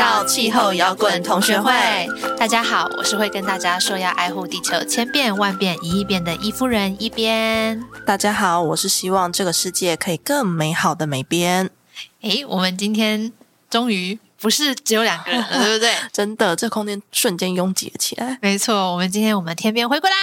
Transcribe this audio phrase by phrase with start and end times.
[0.00, 1.70] 到气候摇滚同学会。
[2.38, 7.84] 大家好，我是会跟大家说要爱护地球千变万变一亿变的伊夫人一边。
[8.06, 11.68] 大家好，我是希望这个世界可以更美好的美边。
[12.22, 13.30] 诶，我们今天
[13.68, 15.92] 终于不是只有两个人了，对不对？
[16.10, 18.38] 真的，这空间瞬间拥挤了起来。
[18.40, 20.16] 没错，我们今天我们天边回归啦！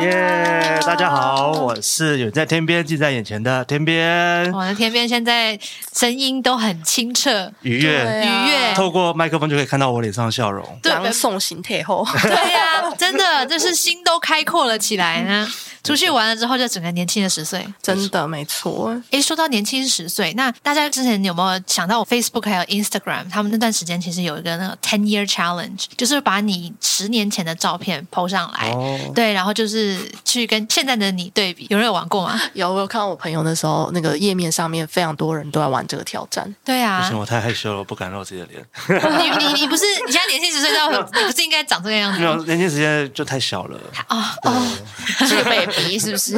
[0.00, 4.50] 耶！Yeah, 大家好，我是远在天边近在眼前的天边。
[4.52, 5.58] 我的天边现在
[5.94, 10.64] 声音都很清澈、愉悦、愉悦，透过麦克风就可以看到我脸上的笑容。
[10.84, 15.46] 朗诵型退后，对呀、啊，真的，就是心都开阔了起来呢。
[15.84, 18.96] 出去玩了之后，就整个年轻了十岁，真的没错。
[19.10, 29.81] 诶，说到年轻十岁，那大家之前有没有想到我，Facebook 还有 Instagram，他们那段时间其实有一个那个 Ten Year Challenge，就是把你十年前的照片 PO 上来，哦、对，然后就是
[30.24, 31.66] 去跟现在的你对比。
[31.70, 32.40] 有人有玩过吗？
[32.54, 36.52] 有，我有看到我朋友的时候，那个页面上面非常多人都在玩这个挑战。
[36.64, 38.64] 对啊，不行，我太害羞了，我不敢露自己的脸。
[38.88, 42.18] 你你你不是你现在年轻十岁，到 你不是应该长这个样子？
[42.18, 43.78] 没有，年轻时间就太小了。
[44.08, 44.76] 哦哦，
[45.26, 46.36] 是个 baby 是不是？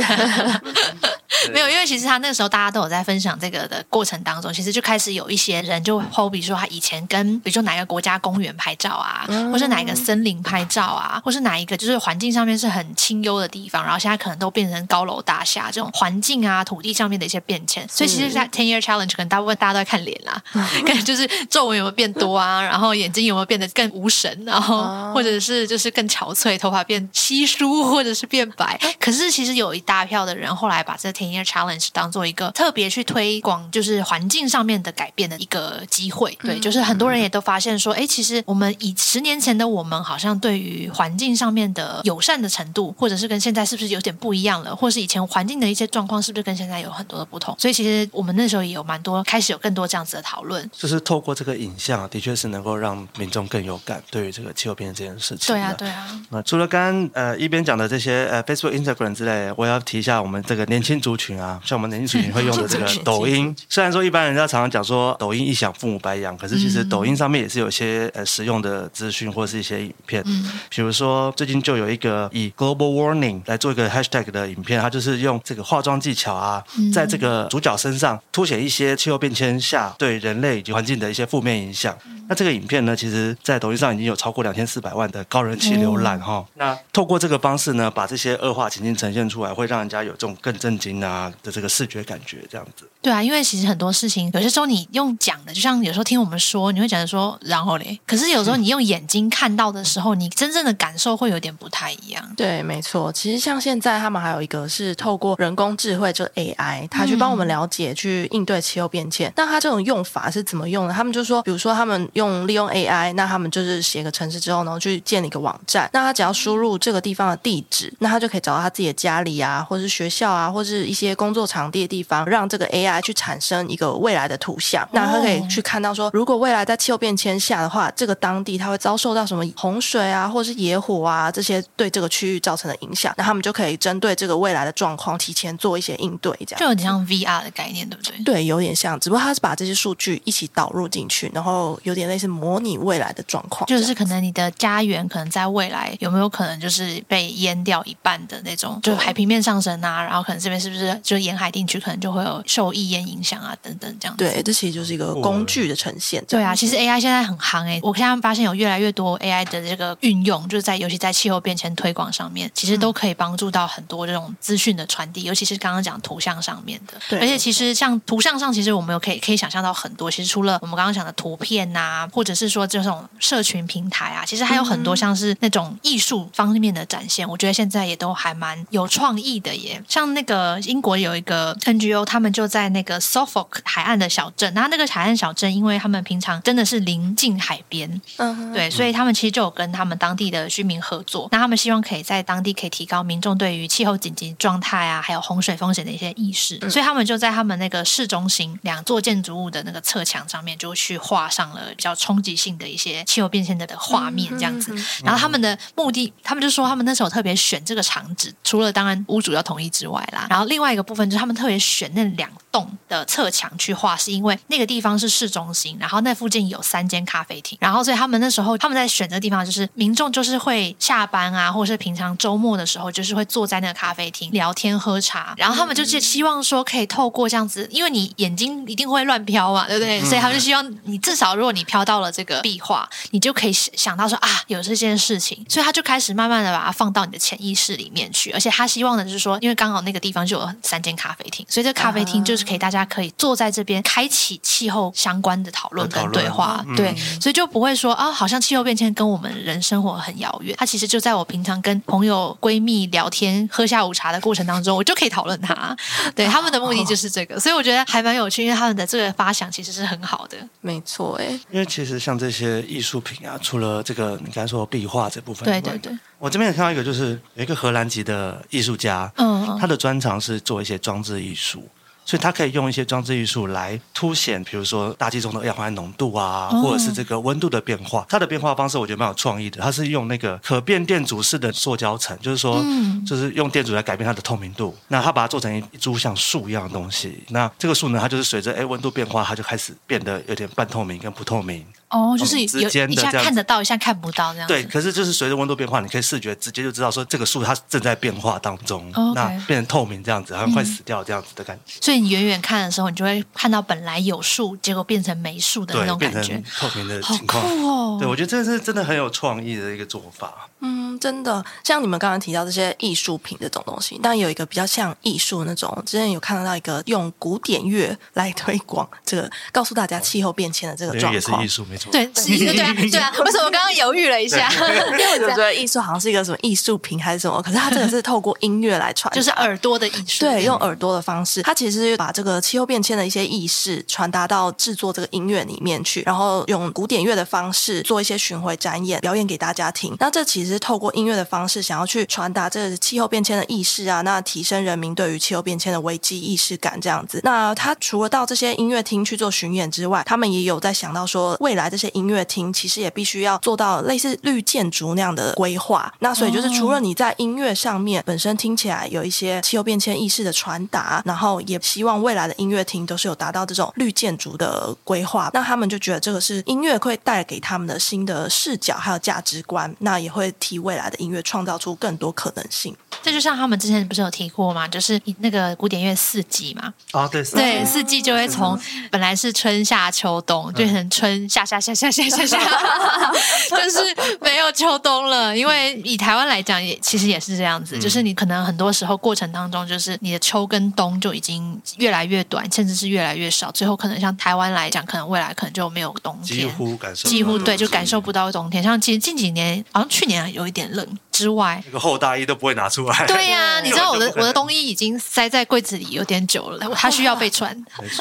[1.52, 17.84] 没有，因为其实他那个时候大家都有在分享这个的过程当中，其实就开始有一些人就 po，比如说他以前跟比如说哪个国家公园拍照啊，或是哪一个森林拍照啊，或是哪一个就是环境上面是很清幽的地方，然后现在可能都变成高楼大厦这种环境啊、土地上面的一些变迁。
[17.88, 20.40] 所以其实，在 Ten Year Challenge 可能大部分大家都在看脸啦，
[20.86, 28.78] 看就是皱纹有没有变多啊，然后眼睛有没有变得更无神，然后或者是就是更憔悴，头发变稀疏或者是变白。
[29.00, 30.04] 可是其实有一大。
[30.04, 36.36] 票的人后来把这个 Ten Year Challenge 当做一个特别去推广，就是环境上面的改变的一个机会。
[36.42, 47.54] 对，就是很多人也都发现说，哎，其实我们以十年前的我们，好像对于环境上面的友善的程度，或者是跟现在是不是有点不一样了，或是以前环境的一些状况，是不是跟现在有很多的不同？
[47.58, 50.68] 所以其实我们那时候也有蛮多开始有更多这样子的讨论。
[50.72, 55.54] 就是透过这个影像，的确是能够让民众更有感，对于这个气候变迁这件事情。
[55.54, 56.20] 对啊，对啊。
[56.30, 63.54] 那除了刚刚呃一边讲的这些呃 Facebook、Instagram 之类，我要提一下我们这个年轻族群啊，像我们年轻族群会用的 这个抖音。
[63.68, 70.22] 虽然说一般人家常常讲说抖音一响父母白养，可是其实抖音上面也是有一些呃实用的资讯或者是一些影片。
[70.26, 81.96] 嗯，比如说最近就有一个以 Global Warning 来做一个 Hashtag 的影片，它就是用这个化妆技巧啊，在这个主角身上凸显一些气候变迁下对人类以及环境的一些负面影响。
[82.26, 86.42] 那这个影片呢，其实在抖音上已经有超过两千四百万的高人气浏览哈。
[86.54, 92.88] 那透过这个方式呢，把这些恶化情境呈现出来，会让人家有这种更震惊啊的这个视觉感觉，这样子。
[93.00, 102.24] 对啊，因为其实很多事情，有些时候你用讲的，就像有时候听我们说，你会觉得说然后嘞，可是有时候你用眼睛看到的时候，你真正的感受会有点不太一样。
[102.36, 103.12] 对，没错。
[103.12, 109.30] 其实像现在他们还有一个是透过人工智慧，就是 AI，他去帮我们了解、去应对气候变迁。
[109.36, 110.94] 那他这种用法是怎么用的？
[110.94, 115.90] 他们就说，比如说他们用利用 AI，那他们就是写个程式之后，然后去建立一个网站。
[115.92, 122.94] 那他只要输入这个地方的地址，那他就可以找到他自己的家里啊，或者是学校啊，或者是一些工作场地的地方，让这个 AI。
[123.04, 138.24] 去产生一个未来的图像，那它可以去看到说，如果未来在气候变迁下的话，这个当地它会遭受到什么洪水啊，或者是野火啊这些对这个区域造成的影响，那他们就可以针对这个未来的状况提前做一些应对，这样就有点像 VR 的概念，对不对？
[138.24, 152.84] 对，有点像，只不过它是把这些数据一起导入进去，然后有点类似模拟未来的状况，就是可能你的家园可能在未来有没有可能就是被淹掉一半的那种，就海平面上升啊，然后可能这边是不是就沿海地区可能就会有受益。
[152.84, 156.22] 验影响啊，等等，这样对，这其实就是一个工具的呈现。
[156.28, 166.92] 对啊，其实 AI 现在很夯诶，我现在发现有越来越多 AI 的这个运用，就是在尤其在气候变迁推广上面，其实都可以帮助到很多这种资讯的传递，尤其是刚刚讲图像上面的。
[167.08, 170.10] 对，而且其实像图像上，其实我们有可以可以想象到很多。
[170.10, 177.26] 其实除了我们刚刚讲的图片呐、啊，或者是说这种社群平台啊，其实还有很多像是那种艺术方面的展现。
[177.26, 179.82] 我觉得现在也都还蛮有创意的耶。
[179.88, 191.28] 像那个英国有一个 NGO，他们就在那个 Suffolk 海岸的小镇，然后那个海岸小镇，因为他们平常真的是临近海边，嗯哼，对，所以他们其实就有跟他们当地的居民合作。
[191.32, 204.74] 那他们希望可以在当地可以提高民众对于气候紧急状态啊，还有洪水风险的一些意识，嗯、所以他们就在他们那个市中心两座建筑物的那个侧墙上面，就去画上了比较冲击性的一些气候变迁的的画面，这样子。
[205.02, 210.74] 然后他们的目的，他们就说他们那时候特别选这个场址，除了当然屋主要同意之外啦，然后另外。
[210.74, 230.00] 一个部分就是他们特别选那两栋的侧墙去画，是因为那个地方是市中心，然后那附近有三间咖啡厅，然后所以他们那时候他们在选择地方，就是民众就是会下班啊，或者是平常周末的时候，就是会坐在那个咖啡厅聊天喝茶，然后他们就是希望说可以透过这样子，因为你眼睛一定会乱飘嘛，对不对？
[230.02, 255.76] 所以他们就希望你至少如果你飘到了这个壁画，你就可以想到说啊，有这件事情，所以他就开始慢慢的把它放到你的潜意识里面去，而且他希望的就是说，因为刚好那个地方就有三间咖啡厅，所以这咖啡厅就是可以大家可以坐在这边开启气候相关的讨论跟对话，对，所以就不会说啊，好像气候变迁跟我们人生活很遥远，它其实就在我平常跟朋友闺蜜聊天喝下午茶的过程当中，我就可以讨论它。
[256.14, 260.36] 对，他们的目的就是这个，所以我觉得还蛮有趣，因为他们的这个发想其实是很好的。
[260.60, 265.92] 没错，哎，因为其实像这些艺术品啊，除了这个你刚才说壁画这部分，对对对，
[266.24, 271.68] 我这边也看到一个，就是有一个荷兰籍的艺术家，嗯，他的专长是做一些装置艺术。
[272.06, 278.06] 所以他可以用一些装置艺术来凸显，比如说大气中的二氧化碳浓度啊，或者是这个温度的变化。
[278.08, 279.60] 它的变化方式我觉得蛮有创意的。
[279.60, 282.64] 它是用那个可变电阻式的塑胶层，就是说，
[283.06, 284.74] 就是用电阻来改变它的透明度。
[284.88, 287.22] 那它把它做成一株像树一样的东西。
[287.28, 291.64] 那这个树呢，它就是随着哎温度变化，它就开始变得有点半透明跟不透明。
[291.94, 294.48] 哦，就是有一下看得到，一下看不到这样。
[294.48, 301.74] 对，可是就是随着温度变化，你可以视觉直接就知道说这个树它正在变化当中，哦 okay、那变成透明这样子，好像快死掉这样子的感觉。
[301.80, 307.40] 所以你远远看的时候，你就会看到本来有树，结果变成没树的那种感觉，变成透明的情况。
[307.40, 307.96] 好酷哦！
[308.00, 310.48] 对，我觉得这是真的很有创意的一个做法。
[310.60, 321.92] 嗯，真的，像你们刚刚提到这些艺术品这种东西，但有一个比较像艺术那种，之前有看到一个用古典乐来推广这个，告诉大家气候变迁的这个状况，也是艺术，没错。
[321.92, 322.52] 对，是一个。
[322.52, 324.50] 对啊， 对啊为什么我刚刚犹豫了一下？
[324.92, 330.20] 因为我觉得艺术好像是一个什么艺术品还是什么，可是它这个是透过音乐来传，就是耳朵的艺术。
[330.20, 339.96] 对，用耳朵的方式，它其实是把这个气候变迁的一些意识传达到制作这个音乐里面去，然后用古典乐的方式做一些巡回展演，表演给大家听。
[339.98, 347.20] 那这其实是透过音乐的方式，想要去传达这个气候变迁的意识啊，那提升人民对于气候变迁的危机意识感这样子。
[347.24, 365.28] 那他除了到这些音乐厅去做巡演之外，他们也有在想到说，未来这些音乐厅其实也必须要做到类似绿建筑那样的规划，那所以就是除了你在音乐上面本身听起来有一些气候变迁意识的传达，然后也希望未来的音乐厅都是有达到这种绿建筑的规划。
[365.34, 372.76] 那他们就觉得这个是音乐会带给他们的新的视角还有价值观，那也会替未来的音乐创造出更多可能性。
[373.04, 374.66] 这就像他们之前不是有提过吗？
[374.66, 376.72] 就是那个古典乐四季嘛。
[376.92, 378.58] 啊，对，对，四季就会从
[378.90, 382.38] 本来是春夏秋冬，变成春夏夏夏夏夏夏夏。
[383.50, 398.62] 就是没有秋冬了，因为以台湾来讲，也其实也是这样子，就是你可能很多时候过程当中，就是你的秋跟冬就已经越来越短，甚至是越来越少，最后可能像台湾来讲，可能未来可能就没有冬天，几乎感受，几乎对，就感受不到冬天。
[398.62, 403.06] 像其实近几年，好像去年有一点冷之外，那个厚大衣都不会拿出来。
[403.06, 407.56] 对呀、啊，你知道我的我的冬衣已经塞在柜子里有点久了，它需要被穿。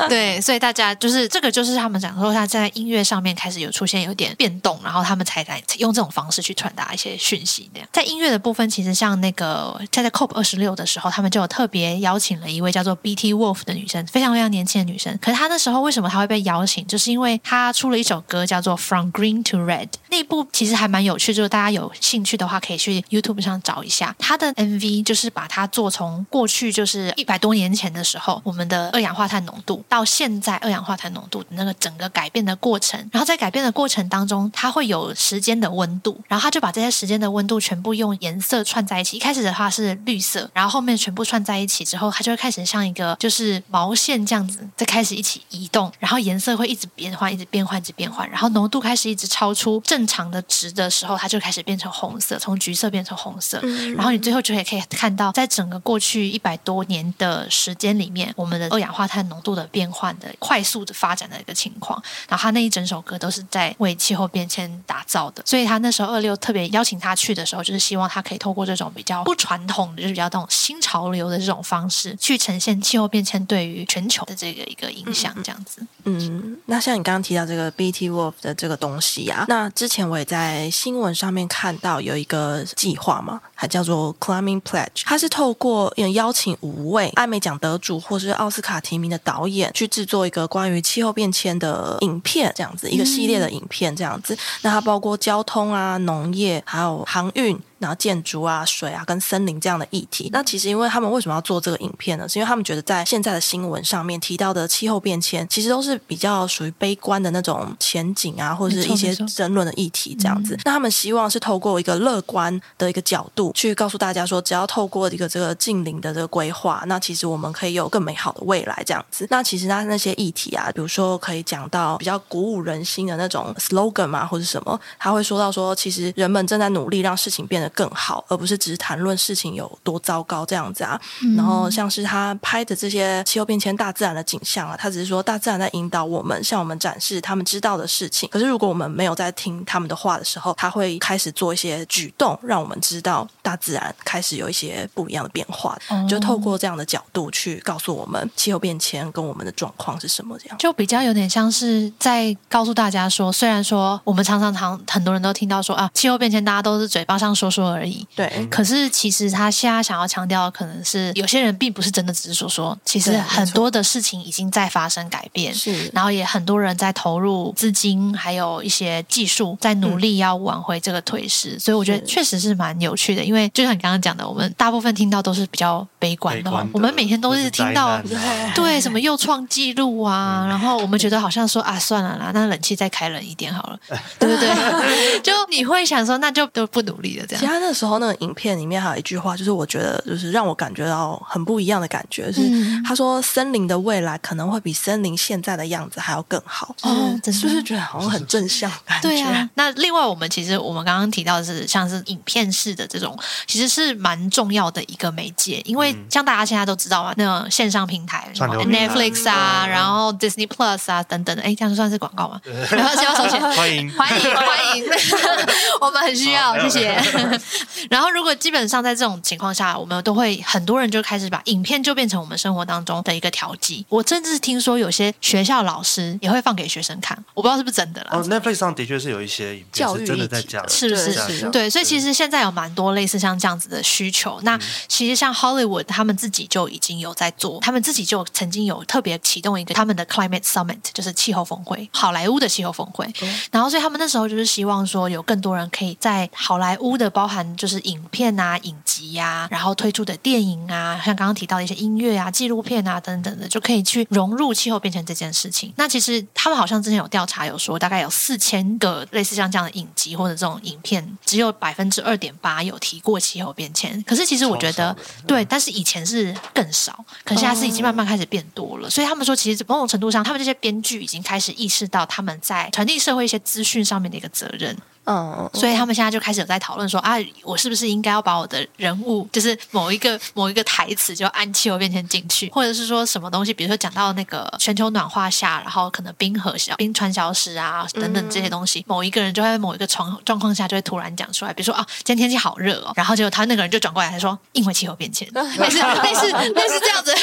[0.10, 7.69] 对，所以大家就是这个，就是他们讲说，他在音乐上面开始有出现有点变动，然后他们才敢用这种方式去传达一些讯息。
[7.71, 15.15] 这样，在音乐的部分，其实像那个在在 COP 二十六的时候，他们就有特别邀请了一位叫做 BT Wolf 的女生，非常非常年轻的女生。
[15.21, 16.86] 可是她那时候为什么她会被邀请？
[16.88, 24.16] 就是因为她出了一首歌叫做 From Green to Red，那一部其实还蛮有趣，就是大家有兴趣的话可以去 YouTube 上找一下。
[24.20, 39.18] 它的 MV 就是把它做从过去就是一百多年前的时候，我们的二氧化碳浓度到现在二氧化碳浓度的那个整个改变的过程，然后在改变的过程当中，它会有时间的温度，然后他就把这些时间的温度全部用颜色串在一起。
[39.18, 53.60] 一开始的话是绿色，然后后面全部串在一起之后，它就会开始像一个就是毛线这样子，再开始一起移动，然后颜色会一直变换，一直变换，一直变换，然后浓度开始一直超出正常的值的时候，它就开始变成红色，从橘色变成红色，
[53.96, 62.00] 然后你最后就也可以看到，在整个过去一百多年的时间里面，我们的二氧化碳浓度的变换的快速的发展的一个情况。
[62.30, 75.82] 然后他那一整首歌都是在为气候变迁打造的，所以他那时候二六特别邀请他去的时候，就是希望他可以透过这种比较不传统的，就是比较这种新潮流的这种方式，去呈现气候变迁对于全球的这个一个影响，这样子。
[76.04, 94.38] 嗯，那像你刚刚提到这个 BT Wolf 的这个东西啊，那之前我也在新闻上面看到有一个计划嘛，还叫做 Climbing Pledge，它是透过邀请五位艾美奖得主或是奥斯卡提名的导演去制作一个关于气候变迁的影片，这样子一个系列的影片，这样子。
[94.63, 97.58] 那它包括交通啊、农业，还有航运。
[97.84, 100.30] 然后建筑啊、水啊跟森林这样的议题。
[100.32, 102.28] 那其实因为他们为什么要做这个影片呢？
[102.28, 110.58] 是因为他们觉得在现在的新闻上面提到的气候变迁，其实都是比较属于悲观的那种前景啊，或者是一些争论的议题这样子。
[110.63, 119.28] 那他们希望是透过一个乐观的一个角度去告诉大家说，只要透过一个这个近邻的这个规划，那其实我们可以有更美好的未来这样子。
[119.30, 131.00] 那其实他那些议题啊，比如说可以讲到比较鼓舞人心的那种 slogan 嘛，或者什么，他会说到说，其实人们正在努力让事情变得更好，而不是只是谈论事情有多糟糕这样子啊。
[131.22, 138.30] 嗯、然后像是他拍的这些气候变迁、大自然的景象啊，他只是说大自然在引导我们，向我们展示他们知道的事情。
[138.32, 145.77] 可是如果我们没有在听他们的话的时候，他会开始做一些举动，让我们知道大自然开始有一些不一样的变化。
[145.89, 158.48] 嗯、就透过这样的角度去告诉我们气候变迁跟我们的状况是什么，这样就比较有点像是在告诉大家说，虽然说我们常常常很多人都听到说啊，气候变迁大家都是嘴巴上说说而已，对。
[158.50, 165.89] 可是其实他现在想要强调的可能是有些人并不是真的只是说说，其实很多的事情已经在发生改变，是。
[165.93, 173.24] 然后也很多人在投入资金，还有一些技术在努力要挽回这个颓势，嗯、所以我觉得确实是蛮有趣的。
[173.24, 183.79] 因为就像你刚刚讲的，我们大部分听到都是比较悲观的，的我们每天都是听到对，对什么又创纪录啊，然后我们觉得好像说啊，算了啦，那冷气再开冷一点好了，
[184.20, 185.20] 对不对？
[185.22, 187.52] 就你会想说，那就都不努力了这样。
[187.53, 192.41] 他那时候那个影片里面还有一句话，就是我觉得就是让我感觉到很不一样的感觉，是
[192.83, 196.75] 他说森林的未来可能会比森林现在的样子还要更好。
[196.81, 199.07] 哦，真是不是觉得好像很正向感觉？
[199.07, 199.48] 对啊。
[199.53, 212.41] 那另外我们其实我们刚刚提到的是像是影片式的这种，其实是蛮重要的一个媒介，因为像大家现在都知道嘛，那种线上平台，什么 Netflix 啊，然后 Disney Plus 啊等等的，哎，这样算是广告吗？
[212.72, 213.39] 然后需要收钱？
[213.39, 214.86] 欢迎欢迎欢迎，
[215.79, 217.33] 我们很需要，谢谢。
[217.90, 223.86] 然后如果基本上在这种情况下，我们都会很多人就开始把影片就变成我们生活当中的一个调剂。
[223.90, 228.10] 我甚至听说有些学校老师也会放给学生看，我不知道是不是真的啦。
[228.13, 231.50] 哦，Netflix 上的确是有一些影片是真的在讲，是不是？
[231.52, 234.40] 对，所以其实现在有蛮多类似像这样子的需求。
[234.44, 243.12] 那其实像 Hollywood 他们自己就已经有在做，他们自己就曾经有特别启动一个他们的 Climate Summit，就是气候峰会，好莱坞的气候峰会。
[243.52, 255.74] 然后所以他们那时候就是希望说有更多人可以在好莱坞的包含就是影片啊、影集呀、啊，然后推出的电影啊，像刚刚提到的一些音乐啊、纪录片啊等等的，就可以去融入气候变迁这件事情。
[255.77, 264.01] 那其实他们好像之前有调查有说，大概有四千个类似像这样的影集或者这种影片，只有百分之二点八有提过气候变迁。
[264.03, 264.96] 可是其实我觉得，
[265.27, 268.89] 对，但是以前是更少，可是现在是已经慢慢开始变多了。
[268.89, 274.77] 所以他们说，其实某种程度上，他们这些编剧已经开始意识到他们在传递社会一些资讯上面的一个责任。
[275.05, 297.13] 嗯，所以他们现在就开始有在讨论说啊，我是不是应该要把我的人物，就是某一个某一个台词，就按气候变迁进去，或者是说什么东西，比如说讲到那个全球暖化下，然后可能冰河小冰川消失啊等等这些东西，嗯、某一个人就会在某一个状状况下就会突然讲出来，比如说啊，今天天气好热哦，然后结果他那个人就转过来他说，因为气候变迁，类似类似类似这样子，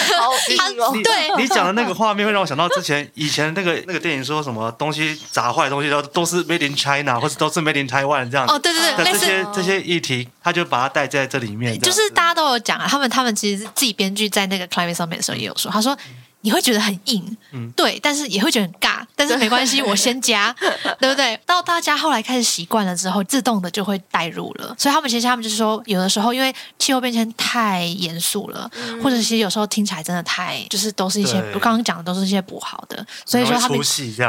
[0.59, 0.69] 他
[1.03, 11.79] 对你讲的那个画面会让我想到之前以前那个那个电影说什么东西砸坏的东西都都是 made in China，或者都是 made in Taiwan 这样哦，对对对，这些这些议题，他就把它带在这里面。
[11.81, 15.97] 就是大家都有讲啊，他们他们其实自己编剧在那个 Climate Summit 的时候也有说，他说。
[16.43, 20.55] 你会觉得很硬，嗯，对，但是也会觉得很尬，但是没关系，我先加，
[20.99, 21.39] 对不对？
[21.45, 24.75] 到大家后来开始习惯了之后，自动的就会带入了。
[24.79, 33.79] 所以他们其实他们就是说，有的时候因为气候变迁太严肃了，嗯、或者其实有时候听起来真的太，就是都是一些我刚刚讲的都是一些不好的，所以说他们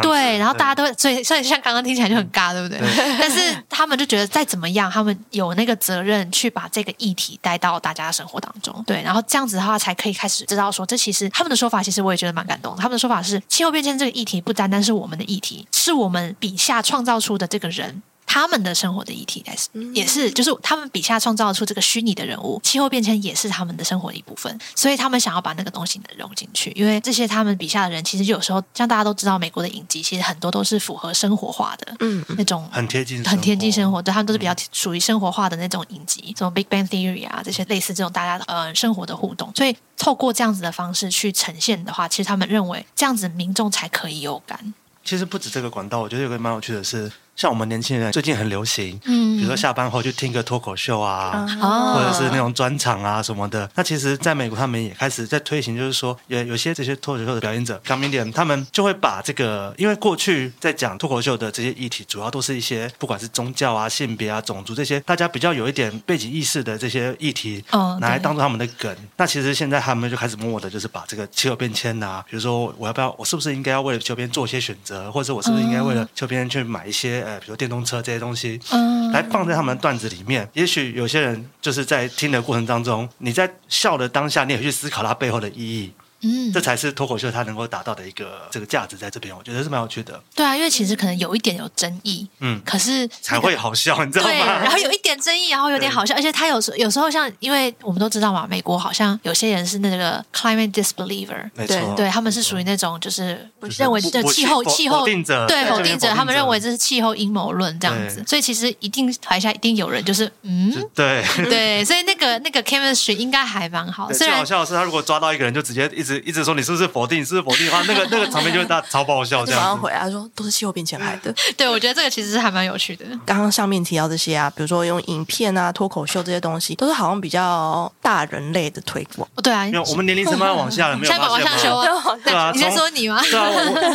[0.01, 2.77] 对，然后大家都所以所以像刚刚听起来就很尬，对不对？
[2.77, 3.39] 对，但是
[3.69, 12.00] 他们就觉得再怎么样，他们有那个责任去把这个议题带到大家的生活当中，对，然后这样子的话才可以开始知道说，这其实他们的说法其实。
[12.01, 12.75] 我也觉得蛮感动。
[12.77, 18.01] 他们的说法是，气候变迁这个议题不单单是我们的议题，是我们笔下创造出的这个人。
[18.33, 26.71] 他们的生活的议题，也是也是，就是他们笔下创造出这个虚拟的人物，气候变迁也是他们的生活的一部分，所以他们想要把那个东西能融进去。
[26.73, 39.51] 因为这些他们笔下的人，其实有时候像大家都知道，美国的影集其实很多都是符合生活化的，嗯，那种很贴近很贴近生活，对，他们都是比较属于生活化的那种影集，什么 Big Bang Theory 啊，这些类似这种大家呃生活的互动。
[39.57, 44.73] 所以透过这样子的方式去呈现的话，其实他们认为这样子民众才可以有感。
[45.03, 47.11] 其实不止这个管道，我觉得有个蛮有趣的是。
[47.35, 53.69] 像我们年轻人最近很流行，嗯，比如说下班后去听个脱口秀啊，哦或者是那种专场啊什么的。
[53.75, 68.95] 那其实，在美国他们也开始在推行，就是说，有有些这些脱口秀的表演者，comedian，他们就会把这个，因为过去在讲脱口秀的这些议题，主要都是一些不管是宗教啊、性别啊、种族这些，大家比较有一点背景意识的这些议题，哦拿来当做他们的梗。
[69.17, 80.47] 那其实现在他们就开始默默的，就是把这个气候变迁啊，比如说我要不要，我是不是应该要为了气候变做一些选择，或者我是不是应该为了气候变去买一些呃，比如电动车这些东西，嗯，来放在他们的段子里面。
[80.53, 85.91] 也许有些人就是在听的过程当中，你在笑的当下，你也去思考它背后的意义。
[86.21, 90.19] 嗯，这才是脱口秀它能够达到的一个这个价值在这边，我觉得是蛮有趣的。
[90.33, 94.59] 对啊，因为其实可能有一点有争议，嗯，可是、那个、才会好笑，你知道对，吗？
[94.63, 103.47] 然后有一点争议，然后有点好笑，而且他有时有时候像，因为我们都知道嘛，美国好像有些人是那个 climate disbeliever，没错，对，他们是属于那种就是
[103.77, 111.21] 认为这气候气候定者，对否定者，他们认为这这是气候阴谋论这样子，所以其实一定台下一定有人就是嗯，对。
[111.49, 119.51] 对，所以那个那个 chemistry 应该还蛮好，对虽然最好笑的是，他如果抓到一个人，就直接一直一直说你是不是否定，是不是否定的话，那个那个场面就会大超爆笑这样子。
[119.51, 121.33] 就马上回来说都是气候变迁害的。
[121.57, 123.05] 对我觉得这个其实是还蛮有趣的。
[123.25, 129.27] 刚刚上面提到这些啊，比如说用影片啊、脱口秀这些东西，都是好像比较大人类的推广。
[129.35, 132.11] 哦，对啊，因为我们年龄层慢慢往下了，没有现在发现往下修吗？
[132.11, 133.21] 啊，对啊你在从说你吗？
[133.23, 133.47] 对啊，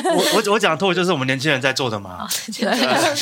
[0.04, 2.26] 我我我 我讲的脱口秀就是我们年轻人在做的嘛。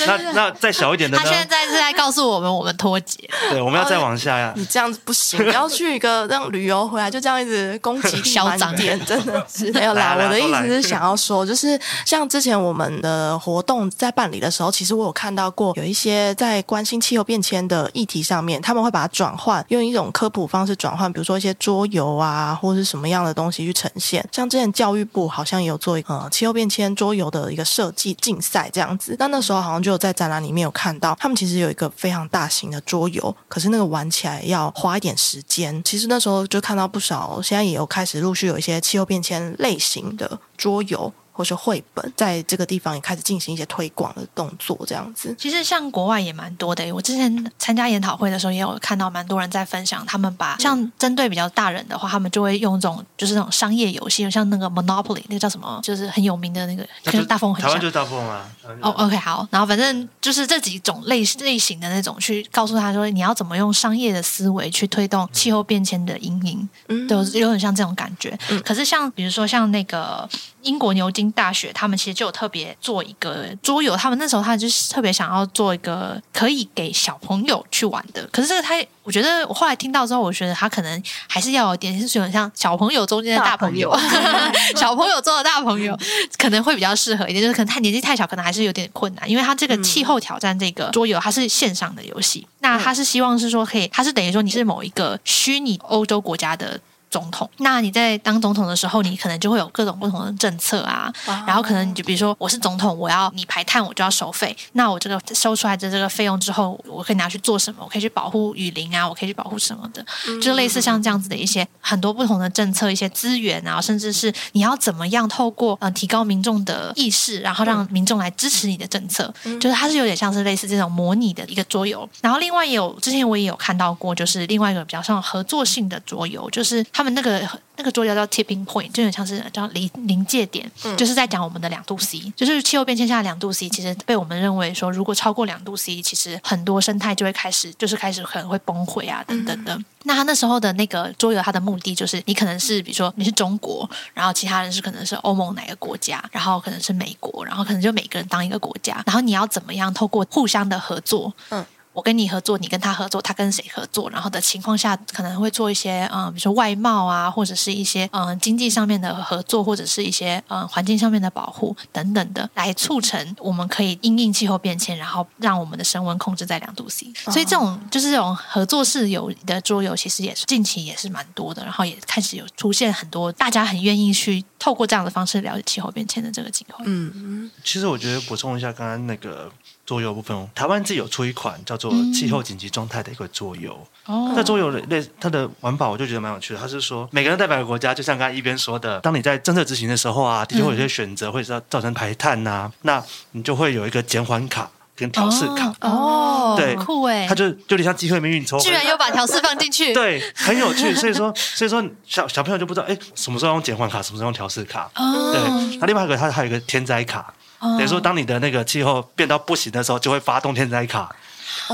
[0.06, 1.30] 那那再小一点的呢他？
[1.32, 3.28] 现在是在告诉我们，我们脱节。
[3.50, 4.52] 对，我们要再往下呀。
[4.56, 10.14] 你这样子不行，你要去一个让旅游回来就这样一直攻击嚣张点，真的 是没有啦。
[10.14, 24.26] 我的意思是想要说，就是像之前我们的活动在办理的时候，其实我有看到过有一些在关心气候变迁的议题上面，他们会把它转换，用一种科普方式转换，比如说一些桌游啊，或者是什么样的东西去呈现。
[24.30, 35.82] 像之前教育部好像也有做一个呃气候变迁桌游的一个设计竞赛这样子，那那时候好像就有在展览里面有看到，他们其实有一个非常大型的桌游，可是那个玩起来要花一点时间。
[35.84, 41.12] 其实那时候就看到不少，现在也有开始陆续有一些气候变迁类型的桌游。
[41.36, 45.34] 或是绘本，在这个地方也开始进行一些推广的动作，这样子。
[45.36, 57.70] 其实像国外也蛮多的，我之前参加研讨会的时候，也有看到蛮多人在分享，他们把像针对比较大人的话，他们就会用这种就是那种商业游戏，像那个 Monopoly，那个叫什么，就是很有名的那个，跟大风很像。
[57.70, 58.48] 台湾就是大风啊。
[58.80, 68.38] 哦、oh,，OK，好，然后反正就是这几种类类型的那种，去告诉他说，你要怎么用商业的思维去推动气候变迁的阴影，嗯，都有点像这种感觉。
[68.48, 70.28] 嗯、可是像比如说像那个
[70.64, 78.26] 英国牛津大学，他们其实就有特别做一个桌游，他们那时候他就是特别想要做一个可以给小朋友去玩的。
[78.32, 85.97] 可是这个他，我觉得我后来听到之后，我觉得他可能还是要有点是有点像小朋友中间的大朋友，朋 友小朋友中的大朋友
[86.38, 87.43] 可能会比较适合一点。
[87.43, 96.80] 就是可能他年纪太小，可能还是有点困难，因为他这个气候挑战这个桌游，它是线上的游戏，那他是希望是说可以，他是等于说你是某一个虚拟欧洲国家的。
[97.14, 101.12] 总统，那你在当总统的时候，你可能就会有各种不同的政策啊。
[101.46, 104.56] 然后可能你就比如说，我是总统，我要你排碳，我就要收费。
[104.72, 107.84] 那我这个收出来的这个费用之后，我可以拿去做什么？
[107.84, 110.42] 我可以去保护雨林啊，我可以去保护什么的，mm -hmm.
[110.42, 119.60] 就类似像这样子的一些很多不同的政策、一些资源啊，甚至是你要怎么样透过嗯、呃、提高民众的意识，然后让民众来支持你的政策，mm -hmm.
[119.60, 122.08] 就是它是有点像是类似这种模拟的一个桌游。
[122.20, 127.49] 然后另外也有之前我也有看到过，就是另外一个比较像合作性的桌游，就是他们那个。
[127.76, 139.75] 那个桌游叫 Tipping Point，就很像是叫临临界点，嗯，就是在讲我们的两度 C，就是气候变迁下的两度 C，其实被我们认为说，如果超过两度 C，其实很多生态就会开始，就是开始可能会崩溃啊，等等的。
[139.75, 151.67] 嗯、那他那时候的那个桌游，它的目的就是，你可能是比如说你是中国，然后其他人是可能是欧盟哪个国家，然后可能是美国，然后可能就每个人当一个国家，然后你要怎么样透过互相的合作，嗯。
[151.95, 154.11] 我跟你合作，你跟他合作，他跟谁合作？
[154.11, 167.13] 然后的情况下，可能会做一些嗯，比如说外贸啊，或者是一些嗯经济上面的合作，或者是一些嗯环境上面的保护等等的，来促成我们可以因应气候变迁，然后让我们的升温控制在两度 C。
[167.30, 176.83] 所以这种就是这种合作式游的桌游，其实也是近期也是蛮多的，然后也开始有出现很多大家很愿意去透过这样的方式了解气候变迁的这个情况。
[176.85, 179.49] 嗯嗯，其实我觉得补充一下刚刚那个。
[179.86, 183.73] 桌游部分，台湾自己有出一款叫做“气候紧急状态”的一个桌游。
[184.06, 186.60] 哦、嗯，那桌游类它的玩法，我就觉得蛮有趣的。
[186.60, 195.75] 它是说，每个人代表的国家，就像刚才一边说的，当你在政策执行的时候啊，的确会有些选择会造造成排碳呐、啊嗯，那你就会有一个减缓卡跟调试卡。
[195.80, 200.94] 哦，对，酷哎，它就就有点像机会命运抽，居然又把调试放进去， 对，很有趣。
[200.94, 204.90] 所以说，所以说小小朋友就不知道，哎，什么时候用减缓卡，什么时候用调试卡。
[204.94, 207.32] 哦，对，那另外一个它还有一个天灾卡。
[207.78, 211.14] 等于说当你的那个气候变到不行的时候，就会发动天灾卡。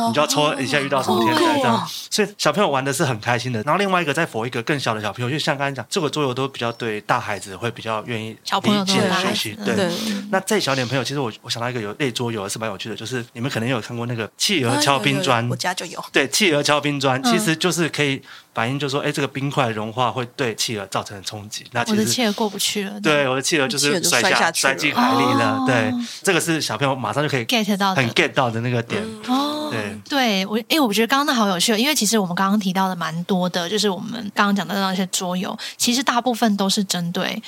[0.09, 3.63] 你就要抽一下遇到什么天灾这样，所以小朋友玩的是很开心的。
[3.63, 9.57] 然后另外一个再 for 一个更小的小朋友，就像刚才讲，这个桌游都比较对大孩子会比较愿意理解学习。
[9.65, 9.91] 对，
[10.31, 16.05] 那再小点朋友，其实我我想到一个有类桌游是蛮有趣的，就是你们可能有看过那个企鹅敲冰砖，我家就有。
[16.13, 18.21] 对，企鹅敲冰砖其实就是可以
[18.53, 21.65] 反应，就是说，哎，这个冰块融化会对企鹅造成冲击。
[21.71, 23.01] 那其实我的企鹅过不去了。
[23.01, 25.63] 对，我的企鹅就是摔下摔进海里了。
[25.67, 29.03] 对，这个是小朋友马上就可以 get 到很 get 到的那个点。
[29.29, 30.61] 哦，对，对我。
[30.69, 37.41] 哎，我觉得刚刚那好有趣，因为其实我们刚刚提到的蛮多的，就是我们刚刚讲的那些桌游，其实大部分都是针对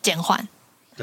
[0.00, 0.48] 减缓，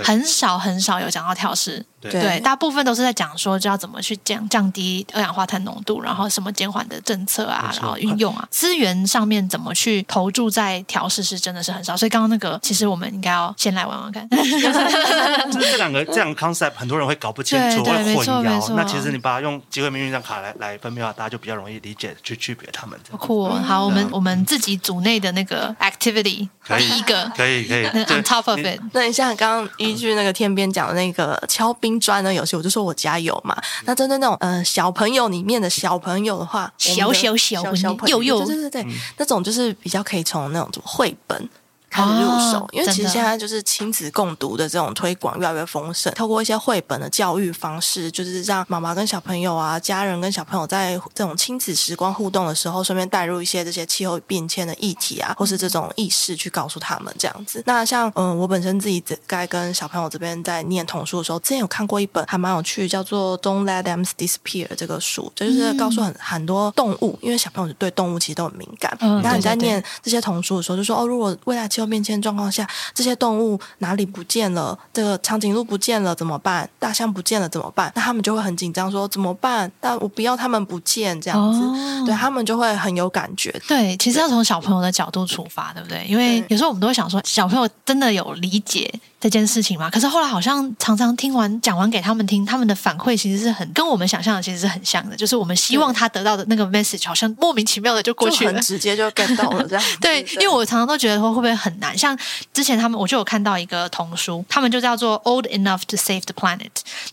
[0.03, 1.85] 很少很少有讲到跳式。
[2.09, 11.95] 对，对，大部分都是在讲说，就要怎么去降降低二氧化碳浓度，然后什么减缓的政策啊，然后运用啊，资源上面怎么去投注在调试是真的是很少。
[11.95, 14.27] 所以刚刚那个，其实我们应该要先来玩玩看。
[14.29, 18.41] 就是这两个 这样 concept，很多人会搞不清楚，对对会混淆。
[18.41, 22.99] 没错没错，那其实你把它用机会命运这张卡来来分辨的话，大家就比较容易理解去区别他们。
[23.17, 27.31] 酷，好，我们我们自己组内的那个 activity，第一个。
[27.35, 28.79] 可以可以 on top of it。
[28.91, 33.55] 那你像刚刚依据那个天边讲的那个敲冰砖呢，有些，我就说我家有嘛。
[33.85, 41.49] 那针对那种呃小朋友里面的小朋友的话，小小小小朋友，对对对，那种就是比较可以从那种绘本。
[41.93, 57.61] 开始入手，哦、因为其实现在就是亲子共读的这种推广越来越丰盛，透过一些绘本的教育方式，就是让妈妈跟小朋友啊、家人跟小朋友在这种亲子时光互动的时候，顺便带入一些这些气候变迁的议题啊，或是这种意识去告诉他们这样子。
[57.67, 68.95] 那像嗯，我本身自己在跟小朋友这边在念童书的时候，之前有看过一本还蛮有趣，叫做《Don't Let Them Disappear》这个书，就是告诉很很多动物，因为小朋友对动物其实都很敏感。
[69.01, 74.77] 嗯，那你在念这些童书的时候，就说哦，如果未来气候变迁状况下，这些动物哪里不见了？
[74.91, 76.69] 这个长颈鹿不见了怎么办？
[76.79, 77.91] 大象不见了怎么办？
[77.95, 79.71] 那他们就会很紧张，说怎么办？
[79.79, 83.53] 但我不要他们不见，这样子，哦、对他们就会很有感觉。
[83.67, 86.05] 对，其实要从小朋友的角度出发，对不对？
[86.07, 89.89] 因为有时候我们都会想说，小朋友真的有理解这件事情嘛？
[89.89, 99.85] 可是后来好像常常听完讲完给他们听，他们的反馈其实是很跟我们想象的其实是很像的，就是我们希望他得到的那个 message 好像莫名其妙的就过去了，很直接就 get 到了这样。
[100.01, 102.17] 对，因为我常常都觉得说会不会很难，像。
[102.51, 106.57] 之前他们我就有看到一个童书，他们就叫做《Old Enough to Save the Planet》。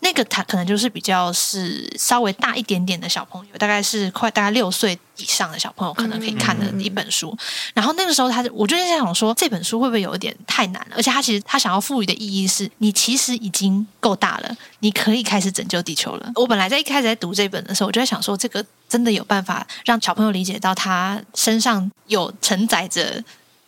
[0.01, 7.37] 那个他可能就是比较是稍微大一点点的小朋友，大概是快大概六岁以上的小朋友可能可以看的一本书。
[7.75, 10.96] 然后那个时候他，我就在想说，这本书会不会有一点太难了？
[10.96, 16.33] 而且他其实他想要赋的意义是，你其实已经够大了，你可以开始拯救地球了。
[16.35, 23.23] 我本来在一开始在读这本的时候，我就在想说，这个真的有办法让小朋友理解到他身上有承载着。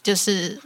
[0.04, 0.60] 就是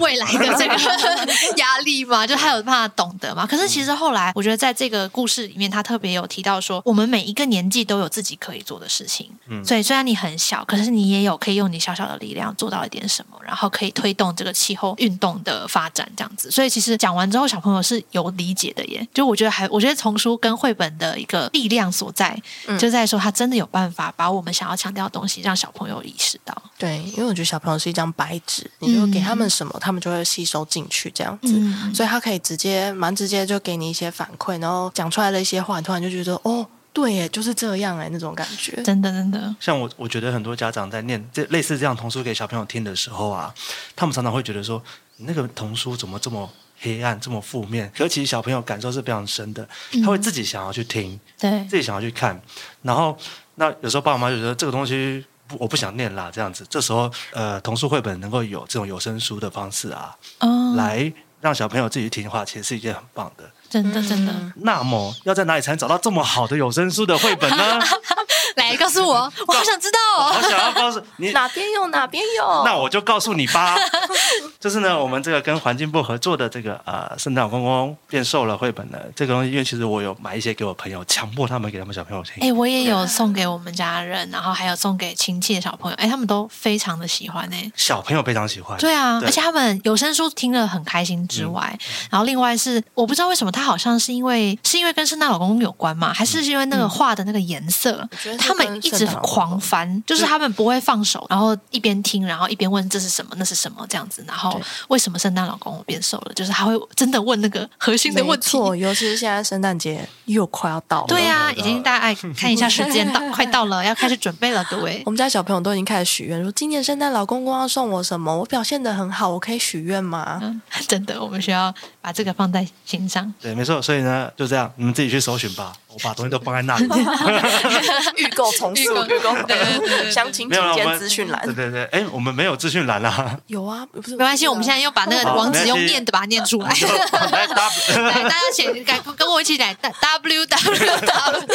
[0.00, 0.74] 未来的这个
[1.56, 3.46] 压力嘛，就他有办法懂得嘛。
[3.46, 9.30] 可是其实后来，我觉得在这个故事里面，他特别有提到说，我们每一个年纪都有自己可以做的事情。
[9.48, 16.50] 嗯，所以虽然你很小，可是你也有可以用你小小的力量做到一点什么，然后可以推动这个气候运动的发展，这样子。
[16.50, 19.06] 所以其实讲完之后，小朋友是有理解的耶。
[19.14, 22.36] 就我觉得还，我觉得丛书跟绘本的一个力量所在，
[22.78, 26.54] 就在说他真的有办法把我们想要强调的东西让小朋友意识到。
[26.78, 28.68] 对，因为我觉得小朋友是一张白纸。
[28.80, 39.54] 你就给他们什么，嗯、他们就会吸收进去，这样子，嗯、所以他可以直接蛮直接就给你一些反馈，然后讲出来的一些话，你突然就觉得哦，对耶，就是这样哎，那种感觉，真的真的。
[39.60, 43.52] 像我，我觉得很多家长在念这类似这样童书给小朋友听的时候啊，
[43.94, 44.82] 他们常常会觉得说，
[45.18, 47.92] 那个童书怎么这么黑暗，这么负面？
[47.94, 49.68] 可其实小朋友感受是非常深的，
[50.02, 52.40] 他会自己想要去听，嗯、对，自己想要去看，
[52.82, 53.14] 然后
[53.56, 55.24] 那有时候爸爸妈妈就觉得这个东西。
[55.58, 63.44] 我不想念啦，这样子，这时候，呃，童书绘本能够有这种有声书的方式啊，哦、来让小朋友自己听的话，其实是一件很棒的。
[63.68, 64.32] 真的，真的。
[64.56, 67.80] 那么，要在哪里才能找到这么好的有声书的绘本呢？
[68.56, 69.14] 来告诉我，
[69.46, 70.34] 我好想知道哦。
[70.36, 72.62] 我想要告诉你哪边有哪边有。
[72.64, 73.76] 那我就告诉你吧。
[74.60, 82.46] 就是呢，我们这个跟环境部合作的这个呃，圣诞老公公变瘦了绘本呢，这个东西，因为其实我有买一些给我朋友，强迫他们给他们小朋友听。
[82.46, 87.72] 哎，我也有送给我们家人，然后还有送给亲戚的小朋友，哎，他们都非常的喜欢哎。
[87.74, 88.78] 小朋友非常喜欢。
[88.78, 104.49] 对啊，对而且他们有声书听了很开心之外，嗯、然后另外是我不知道为什么他好像是因为是因为跟圣诞老公公有关嘛，还是因为那个画的那个颜色，嗯、他们一直狂翻，就是他们不会放手，然后一边听，然后一边问这是什么，那是什么这样子，然后。
[104.50, 106.32] 后为什么圣诞老公公变瘦了？
[106.34, 108.48] 就是他会真的问那个核心的问题。
[108.50, 111.06] 错，尤其是现在圣诞节又快要到了。
[111.06, 115.02] 对呀、啊，已经大家爱看一下时间到， 快到了，要开始准备了，各位。
[115.06, 118.36] 我们家小朋友都已经开始许愿，说今年圣诞老公公要送我什么？
[118.36, 120.40] 我表现的很好，我可以许愿吗？
[120.42, 123.32] 嗯，真的，我们需要把这个放在心上。
[123.40, 123.80] 对，没错。
[123.80, 125.72] 所以呢，就这样，你们自己去搜寻吧。
[125.92, 126.86] 我把东西都放在那里。
[128.16, 131.40] 预购从速，预购对对对，详情请见资讯栏。
[131.44, 133.36] 对对对，哎，我们没有资讯栏啦。
[133.48, 136.68] 有啊，不是，没关系，我们现在又把那个网址用念的把它念出来。
[136.70, 138.72] 来， 大家写，
[139.16, 141.46] 跟我一起来，w w w。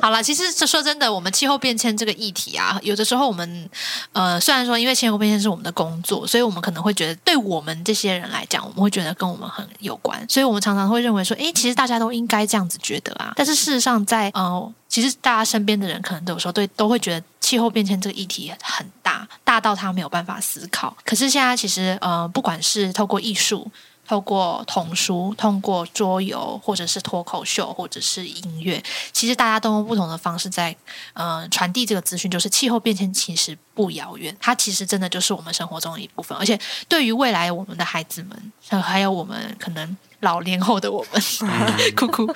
[0.02, 3.70] 好了，其实说真的，我们气候变迁这个议题啊，有的时候我们
[4.12, 13.32] 呃，虽然说因为气候变迁是我们的工作，所以我们可能会觉得对我们这些人来讲，我们会觉得跟我们很有关，所以我们常常会认为说，哎，其实大家都应该这样子觉得啊。
[13.36, 20.96] 但是事实上在，在呃，其实大家身边的人可能都有时候对都会觉得气候变迁这个议题很大，大到他没有办法思考。
[21.04, 23.68] 可是现在其实呃，不管是透过艺术、
[24.06, 28.80] 透过童书、通过桌游，或者是脱口秀，或者是音乐，
[29.12, 30.76] 其实大家都用不同的方式在
[31.14, 36.36] 呃传递这个资讯，就是气候变迁其实不遥远，它其实真的就是我们生活中的一部分。
[36.36, 39.96] 而且对于未来我们的孩子们，还有我们可能。
[40.20, 41.22] 老年后的我们，
[41.96, 42.30] 哭哭，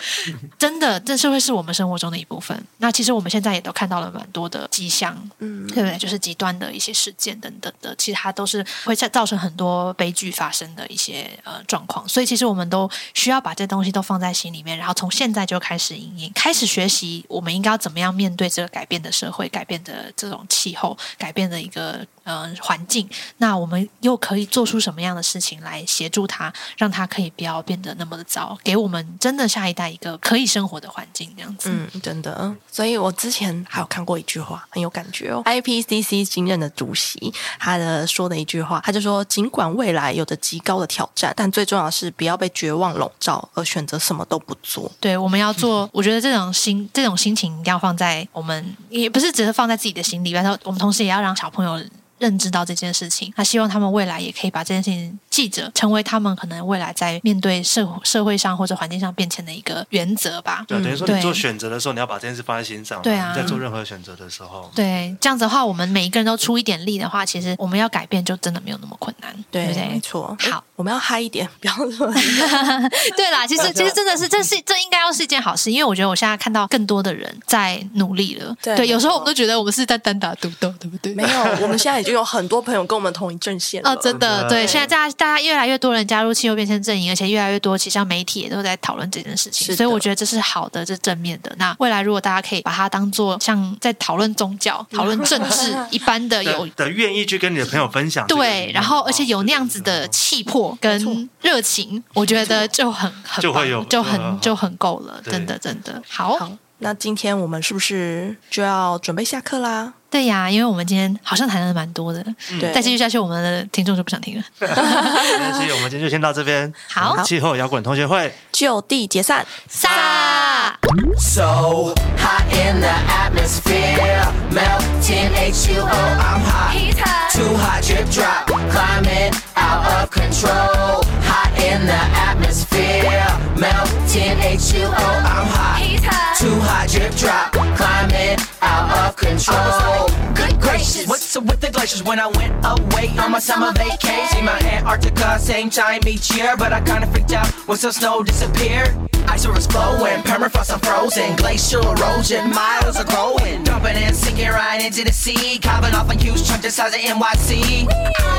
[0.58, 2.58] 真的，这是会是我们生活中的一部分。
[2.78, 5.98] 那其实我们现在也都看到了蛮多的迹象，嗯，对不对？
[5.98, 12.08] 就是极端的一些事件等等的，其实它都是会在造成很多悲剧发生的一些呃状况。
[12.08, 23.08] 所以其实我们都需要把这东西都放在心里面，然后从现在就开始因应，开始学习，我们应该要怎么样面对这个改变的社会、改变的这种气候、改变得一个呃环境。
[23.36, 27.80] 那我们又可以做出什么样的事情来协助他，让他可以不要变。
[27.84, 31.68] 得那么的糟，给我们真的下一代一个可以生活的环境，这样子。
[31.70, 32.50] 嗯，真的。
[32.72, 35.42] 所以我之前还有看过一句话，很有感觉哦。
[35.44, 44.90] IPCC 新任的主席，他的说的一句话，他就说：尽管未来有着极高的挑战，但最重要的是不要被绝望笼罩，而选择什么都不做。
[44.98, 45.86] 对，我们要做。
[45.92, 51.78] 我觉得这种心，这种心情一定要放在我们，也不是只是放在自己的心里，然后我们同时也要让小朋友。
[52.24, 60.64] 认知到这件事情，他希望他们未来也可以把这件事情记着，成为他们可能未来在面对社社会上或者环境上变迁的一个原则吧。
[60.66, 63.02] 对，等于说你做选择的时候，你要把这件事放在心上。
[63.02, 69.88] 对啊，在做任何选择的时候，对，这样子的话，我们每一个人都出一点力的话，其实我们要改变就真的没有那么困难，对不对？
[69.88, 70.34] 没错。
[70.40, 72.10] 好，我们要嗨一点，不要说。
[73.14, 78.56] 对啦，其实其实真的是，这是这应该要是一件好事，因为我觉得我现在看到更多的人在努力了。
[78.62, 81.12] 对，有时候我们都觉得我们是在单打独斗，对不对？
[81.14, 81.28] 没有，
[81.60, 82.84] 我们现在已经有很多朋友。
[82.84, 91.50] 跟我们同一阵线哦，真的对，现在大家大家越来越多人加入气候变迁阵营，而且越来越多，其实像媒体也都在讨论这件事情，所以我觉得这是好的，这是正面的。
[91.58, 106.36] 那未来如果大家可以把它当做像在讨论宗教、 讨论政治一般的有的愿意去跟你的朋友分享，对，然后而且有那样子的气魄跟热情，我觉得就很很就会有就很就很够了，真的真的好。
[106.36, 109.94] 好，那今天我们是不是就要准备下课啦？
[110.14, 112.22] 对呀，因为我们今天好像谈的蛮多的，
[112.60, 114.44] 对、嗯，再继续下去，我们的听众就不想听了。
[114.60, 120.78] 那我们今天就先到这边，好，气候摇滚同学会就地解散，撒。
[121.18, 125.82] So hot in the atmosphere, melting H2O.
[125.82, 127.32] I'm hot, He's hot.
[127.32, 131.02] too hot drip drop, climbing out of control.
[131.24, 131.98] Hot in the
[132.30, 134.94] atmosphere, melting H2O.
[134.94, 135.80] I'm hot.
[135.80, 136.23] He's hot.
[136.38, 140.08] Too hot, drip drop, climbing out of control.
[140.34, 142.02] Good gracious, what's up with the glaciers?
[142.02, 146.56] When I went away on my summer vacation, see my Antarctica, same time each year,
[146.56, 148.96] but I kinda freaked out when some snow disappeared.
[149.28, 154.84] Ice was flowing, permafrost I'm frozen, glacial erosion, miles are growing, dumping and sinking right
[154.84, 157.86] into the sea, carving off a huge chunk the size of NYC.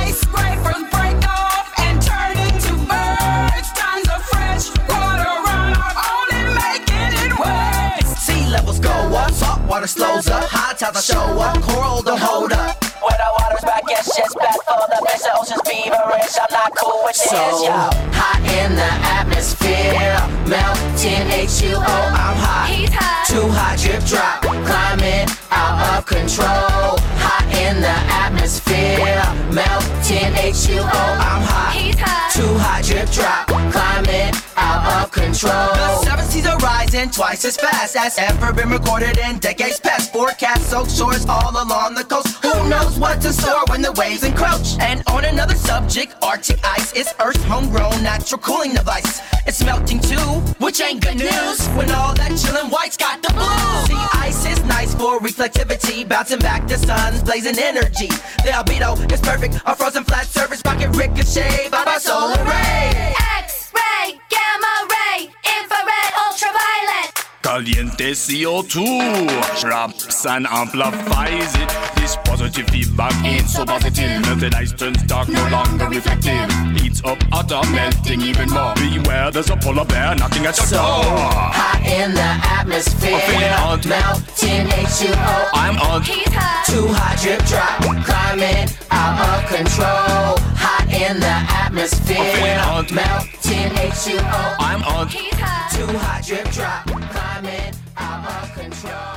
[0.03, 0.59] Ice break
[1.27, 4.94] off and turn into birds, tons of fresh.
[8.45, 9.31] sea levels go up.
[9.31, 10.43] Salt water slows up.
[10.45, 11.61] High tides I show up.
[11.61, 12.83] Coral don't hold up.
[13.01, 15.23] When the water's back, it's just back for the best.
[15.23, 17.73] The ocean's feverish not cool so this, yo.
[18.17, 20.17] Hot in the atmosphere,
[20.49, 21.77] melting H2O.
[21.77, 22.69] I'm hot.
[22.69, 23.25] He's hot.
[23.27, 26.97] Too hot, drip drop, climbing out of control.
[27.21, 29.21] Hot in the atmosphere,
[29.53, 30.85] melting H2O.
[30.85, 31.73] I'm hot.
[31.75, 32.31] He's hot.
[32.33, 35.69] Too hot, drip drop, climbing out of control.
[35.75, 40.11] The seven seas are rising twice as fast as ever been recorded in decades past.
[40.13, 42.43] Forecast soaked shores all along the coast.
[42.43, 44.77] Who knows what to store when the waves encroach?
[44.79, 46.93] And on another subject, Arctic ice.
[46.93, 49.21] is Earth's homegrown natural cooling device.
[49.45, 50.17] It's melting too,
[50.63, 53.85] which ain't good news when all that chillin' white's got the blues.
[53.87, 58.07] See, ice is nice for reflectivity, bouncing back the sun's blazing energy.
[58.43, 63.13] The albedo is perfect, a frozen flat surface rocket ricochet by my solar ray.
[63.39, 66.04] X-ray, gamma ray, infrared.
[67.45, 67.75] 撒。
[68.15, 69.59] CO2.
[69.59, 71.69] Traps and amplifies it.
[71.95, 74.21] This positive feedback ain't so positive.
[74.21, 76.49] Melted ice turns dark, no longer reflective.
[76.79, 78.73] Heats up, hotter, melting even more.
[78.75, 81.03] Beware, there's a polar bear knocking at your So door.
[81.53, 85.49] hot in the atmosphere, I'm feeling melting H2O.
[85.53, 86.03] I'm on.
[86.03, 90.39] Too hot, drip drop, climbing out of control.
[90.55, 93.44] Hot in the atmosphere, I'm feeling hot.
[93.49, 94.55] Melting H2O.
[94.59, 95.07] I'm on.
[95.09, 95.17] Too
[95.97, 99.14] hot, drip drop, climbing out of control.